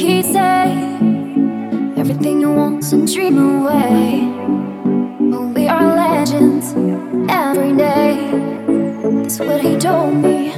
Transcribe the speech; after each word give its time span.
he 0.00 0.22
say? 0.22 0.72
Everything 1.96 2.40
you 2.40 2.50
want's 2.50 2.92
a 2.92 3.06
dream 3.06 3.36
away. 3.38 4.24
But 5.30 5.42
we 5.54 5.68
are 5.68 5.94
legends 5.94 6.72
every 7.30 7.76
day. 7.76 8.16
That's 9.22 9.38
what 9.38 9.60
he 9.60 9.76
told 9.76 10.14
me. 10.14 10.52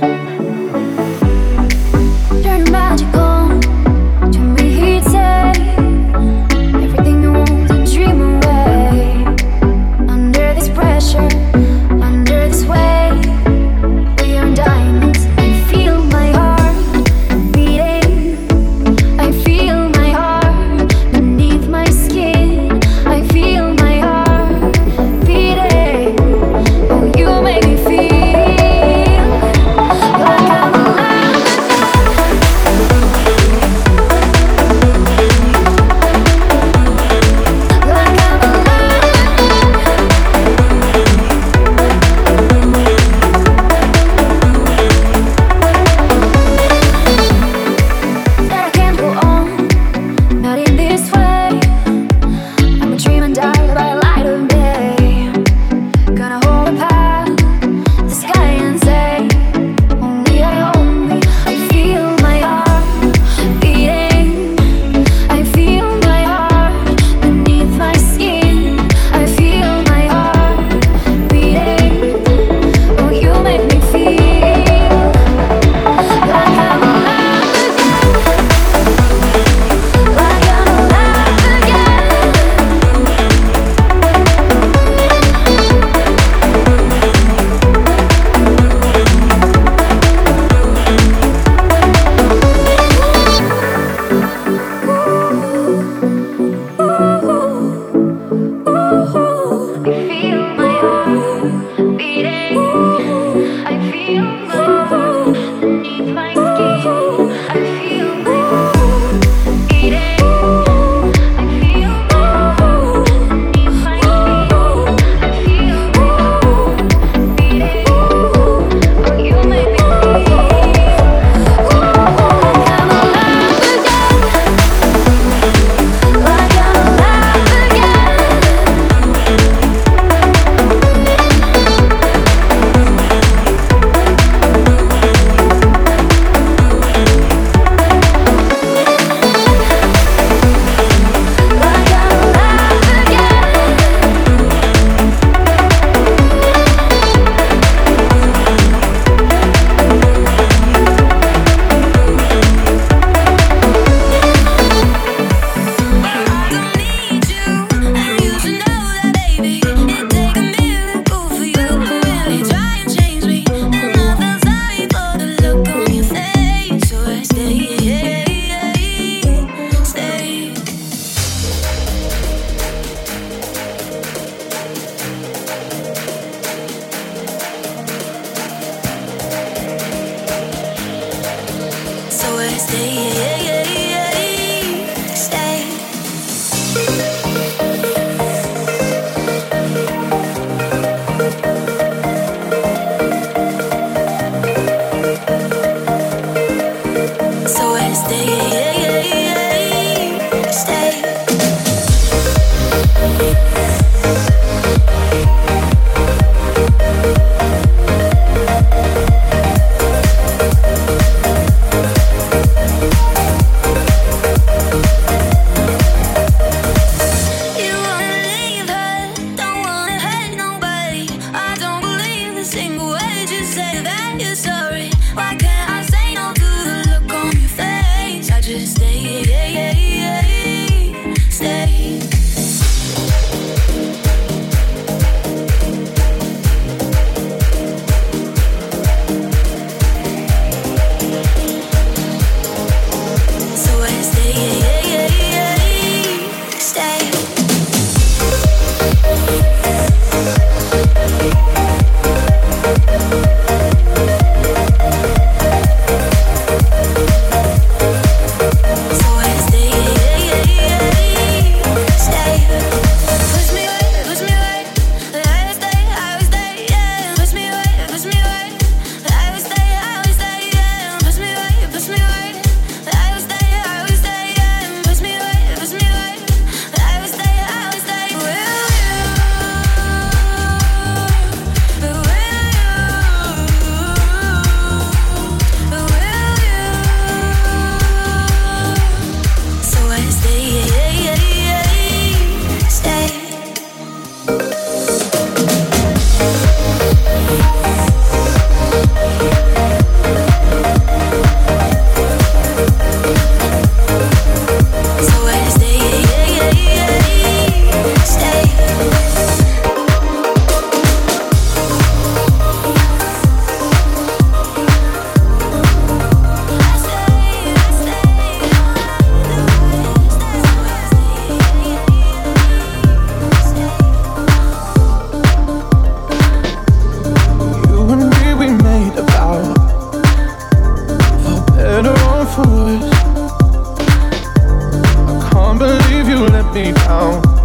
me 336.54 336.68
um, 336.68 336.74
down 336.74 337.41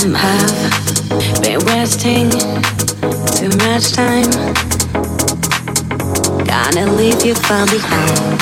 some 0.00 0.14
have 0.14 1.42
been 1.42 1.58
wasting 1.66 2.30
too 2.30 3.48
much 3.58 3.92
time. 3.92 4.30
Gonna 6.44 6.92
leave 6.92 7.24
you 7.24 7.34
far 7.34 7.66
behind. 7.66 8.38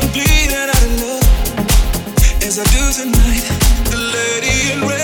complete 0.00 0.52
and 0.52 0.70
out 0.70 0.82
of 0.82 1.00
love 1.00 1.24
as 2.42 2.58
I 2.58 2.64
do 2.74 2.82
tonight. 2.92 3.44
The 3.90 3.96
lady 3.96 4.72
in 4.72 4.88
red. 4.88 4.95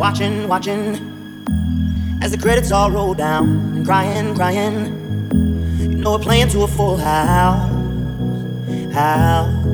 Watching, 0.00 0.48
watching 0.48 2.18
as 2.20 2.32
the 2.32 2.38
credits 2.38 2.72
all 2.72 2.90
roll 2.90 3.14
down 3.14 3.48
and 3.76 3.86
crying, 3.86 4.34
crying. 4.34 5.30
You 5.78 5.98
know 5.98 6.12
we're 6.12 6.18
playing 6.18 6.48
to 6.48 6.62
a 6.62 6.68
full 6.68 6.96
house, 6.96 7.70
house. 8.92 9.68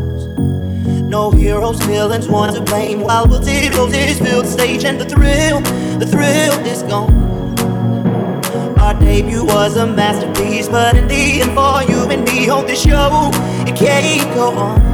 No 1.14 1.30
heroes, 1.30 1.80
villains, 1.84 2.28
one 2.28 2.52
to 2.52 2.60
blame. 2.60 3.00
While 3.00 3.26
we'll 3.26 3.40
roses 3.40 4.18
fill 4.18 4.42
the 4.42 4.48
stage 4.48 4.84
and 4.84 5.00
the 5.00 5.06
thrill, 5.06 5.60
the 5.98 6.06
thrill 6.06 6.52
is 6.66 6.82
gone. 6.82 7.12
Our 8.78 8.94
debut 9.00 9.44
was 9.44 9.76
a 9.76 9.86
masterpiece, 9.86 10.68
but 10.68 10.96
in 10.96 11.08
the 11.08 11.40
end, 11.40 11.52
for 11.54 11.82
you 11.90 12.10
and 12.10 12.24
me, 12.24 12.46
hold 12.46 12.66
this 12.66 12.82
show, 12.82 13.30
it 13.66 13.76
can't 13.76 14.34
go 14.34 14.50
on. 14.50 14.93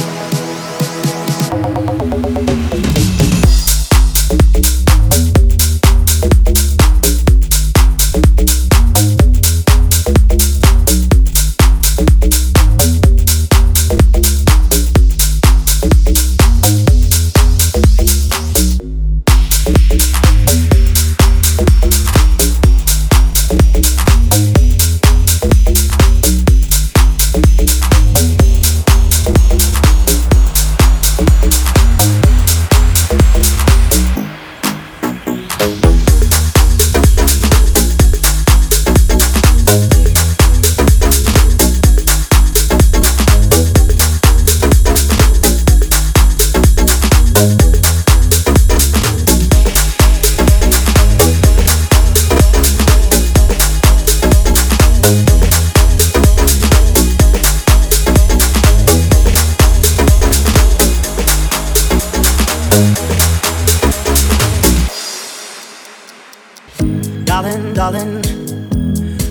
Darling, 67.25 67.73
darling, 67.73 68.23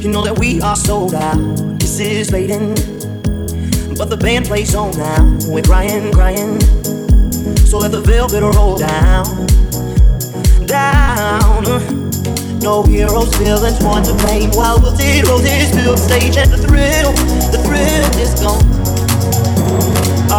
you 0.01 0.09
know 0.11 0.23
that 0.23 0.37
we 0.39 0.61
are 0.63 0.75
sold 0.77 1.15
out. 1.15 1.37
This 1.79 2.01
is 2.01 2.31
fading, 2.31 2.75
but 3.97 4.09
the 4.11 4.17
band 4.17 4.47
plays 4.47 4.75
on 4.75 4.97
now. 4.97 5.39
We're 5.47 5.63
crying, 5.63 6.13
crying, 6.13 6.61
so 7.67 7.79
let 7.79 7.93
the 7.93 8.01
velvet 8.05 8.43
roll 8.43 8.77
down, 8.79 9.47
down. 10.67 11.65
No 12.61 12.83
heroes, 12.83 13.35
villains, 13.37 13.83
one 13.83 14.03
to 14.05 14.15
blame. 14.15 14.51
While 14.51 14.79
roses 14.81 15.21
fill 15.71 15.95
the 15.95 15.97
stage, 15.97 16.37
and 16.37 16.51
the 16.51 16.59
thrill, 16.59 17.13
the 17.53 17.59
thrill 17.65 18.21
is 18.21 18.35
gone. 18.41 18.70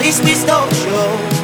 Least 0.00 0.24
we 0.24 0.32
stole 0.32 0.70
show. 0.72 1.39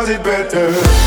Does 0.00 0.08
it 0.08 0.24
better. 0.24 0.99